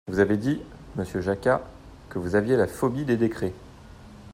[0.07, 0.59] Vous avez dit,
[0.95, 1.61] monsieur Jacquat,
[2.09, 3.53] que vous aviez la phobie des décrets.